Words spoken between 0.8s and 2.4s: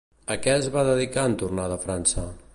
dedicar en tornar de França?